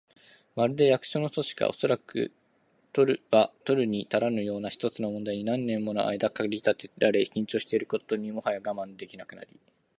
[0.55, 2.31] まるで、役所の組織が、おそらく
[3.29, 9.49] は取るにたらぬような一つの問題に何年ものあいだ駆り立てられ、緊張していることにもはや我慢できなくなり、